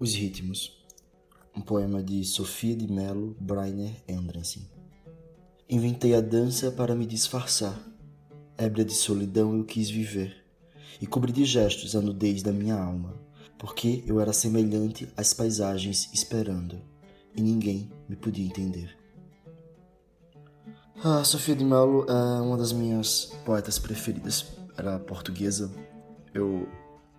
[0.00, 0.78] Os Ritmos,
[1.56, 4.64] um poema de Sofia de Mello Breiner Andrensen.
[5.68, 7.76] Inventei a dança para me disfarçar.
[8.56, 10.36] Ébria de solidão eu quis viver
[11.00, 13.12] e cobri de gestos a nudez da minha alma,
[13.58, 16.80] porque eu era semelhante às paisagens esperando
[17.34, 18.96] e ninguém me podia entender.
[21.02, 24.46] A Sofia de Mello é uma das minhas poetas preferidas.
[24.76, 25.68] Era portuguesa.
[26.32, 26.68] Eu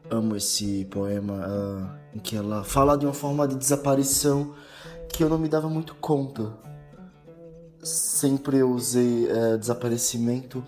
[0.09, 4.53] amo esse poema uh, em que ela fala de uma forma de desaparição
[5.11, 6.53] que eu não me dava muito conta.
[7.81, 10.63] Sempre eu usei uh, desaparecimento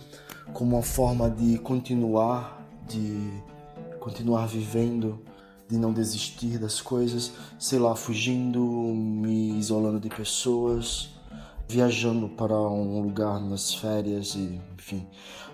[0.53, 3.41] como uma forma de continuar, de
[3.99, 5.20] continuar vivendo,
[5.67, 11.20] de não desistir das coisas, sei lá, fugindo, me isolando de pessoas
[11.71, 15.07] viajando para um lugar nas férias e, enfim,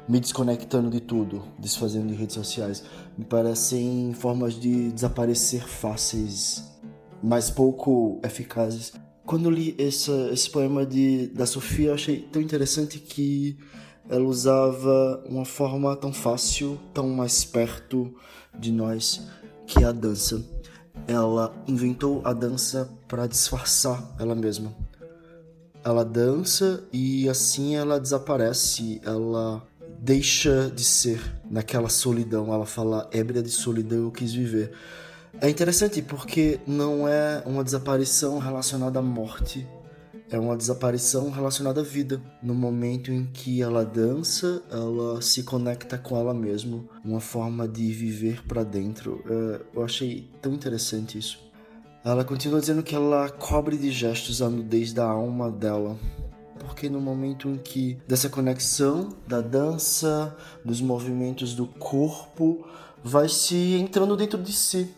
[0.10, 2.84] me desconectando de tudo, desfazendo de redes sociais,
[3.16, 6.76] me parecem formas de desaparecer fáceis,
[7.22, 8.94] mas pouco eficazes.
[9.28, 13.56] Quando li esse, esse poema de, da Sofia, achei tão interessante que
[14.10, 18.12] ela usava uma forma tão fácil, tão mais perto
[18.58, 19.28] de nós,
[19.68, 20.44] que é a dança.
[21.08, 24.87] Ela inventou a dança para disfarçar ela mesma
[25.88, 29.66] ela dança e assim ela desaparece, ela
[30.00, 31.18] deixa de ser
[31.50, 32.54] naquela solidão.
[32.54, 34.74] Ela fala, ébria de solidão eu quis viver.
[35.40, 39.66] É interessante porque não é uma desaparição relacionada à morte,
[40.30, 42.22] é uma desaparição relacionada à vida.
[42.44, 47.94] No momento em que ela dança, ela se conecta com ela mesma, uma forma de
[47.94, 49.24] viver para dentro.
[49.26, 51.47] É, eu achei tão interessante isso.
[52.04, 55.98] Ela continua dizendo que ela cobre de gestos a nudez da alma dela.
[56.60, 62.66] Porque no momento em que dessa conexão da dança, dos movimentos do corpo,
[63.04, 64.94] vai se entrando dentro de si.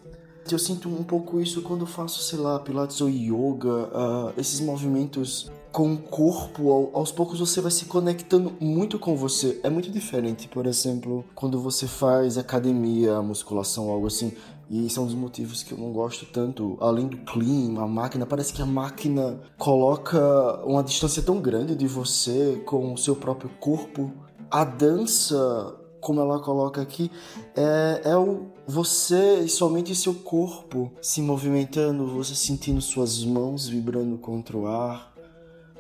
[0.51, 5.51] Eu sinto um pouco isso quando faço, sei lá, pilates ou yoga, uh, esses movimentos
[5.71, 9.59] com o corpo, aos poucos você vai se conectando muito com você.
[9.63, 14.33] É muito diferente, por exemplo, quando você faz academia, musculação, algo assim.
[14.69, 16.77] E esse é um dos motivos que eu não gosto tanto.
[16.79, 21.87] Além do clima, a máquina, parece que a máquina coloca uma distância tão grande de
[21.87, 24.13] você com o seu próprio corpo.
[24.51, 27.09] A dança, como ela coloca aqui,
[27.55, 34.19] é, é o você e somente seu corpo se movimentando, você sentindo suas mãos vibrando
[34.19, 35.11] contra o ar,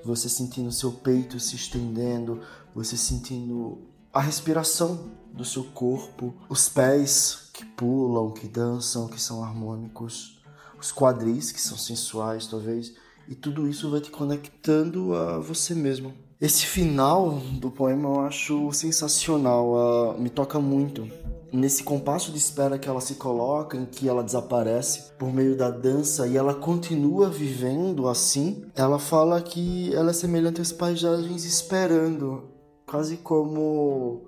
[0.03, 2.41] você sentindo seu peito se estendendo,
[2.73, 3.77] você sentindo
[4.13, 10.41] a respiração do seu corpo, os pés que pulam, que dançam, que são harmônicos,
[10.79, 12.93] os quadris que são sensuais, talvez,
[13.27, 16.13] e tudo isso vai te conectando a você mesmo.
[16.41, 19.73] Esse final do poema eu acho sensacional,
[20.15, 21.07] uh, me toca muito.
[21.51, 25.69] Nesse compasso de espera que ela se coloca, em que ela desaparece por meio da
[25.69, 32.43] dança e ela continua vivendo assim, ela fala que ela é semelhante às paisagens esperando,
[32.89, 34.21] quase como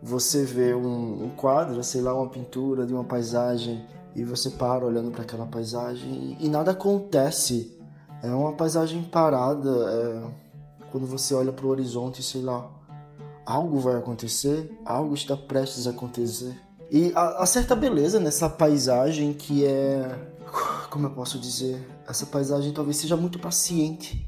[0.00, 4.86] você vê um, um quadro, sei lá, uma pintura de uma paisagem e você para
[4.86, 7.76] olhando para aquela paisagem e, e, nada acontece.
[8.22, 9.68] É uma paisagem parada.
[9.68, 10.44] É,
[10.92, 12.70] quando você olha para o horizonte, sei lá,
[13.44, 16.56] algo vai acontecer, algo está prestes a acontecer.
[16.90, 20.32] E há certa beleza nessa paisagem que é.
[20.88, 21.84] Como eu posso dizer?
[22.06, 24.24] Essa paisagem talvez seja muito paciente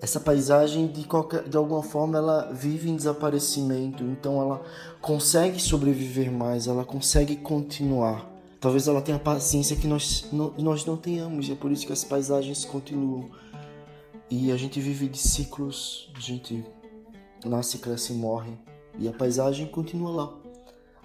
[0.00, 4.62] essa paisagem de qualquer de alguma forma ela vive em desaparecimento, então ela
[5.00, 8.30] consegue sobreviver mais, ela consegue continuar.
[8.60, 11.92] Talvez ela tenha paciência que nós não, nós não tenhamos, e é por isso que
[11.92, 13.30] as paisagens continuam.
[14.30, 16.64] E a gente vive de ciclos, a gente
[17.44, 18.52] nasce, cresce e morre,
[18.98, 20.34] e a paisagem continua lá.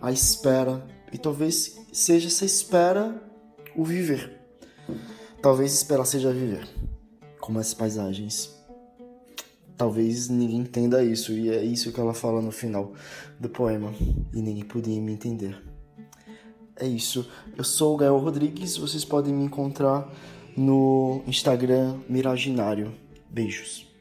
[0.02, 3.22] A espera, e talvez seja essa espera
[3.76, 4.40] o viver.
[5.42, 6.68] Talvez esperar seja viver,
[7.40, 8.63] como as paisagens
[9.78, 12.94] talvez ninguém entenda isso, e é isso que ela fala no final
[13.40, 13.94] do poema,
[14.34, 15.56] e ninguém podia me entender.
[16.76, 17.30] É isso.
[17.56, 20.12] Eu sou o Gael Rodrigues, vocês podem me encontrar
[20.58, 22.94] no Instagram Miraginário.
[23.30, 23.93] Beijos.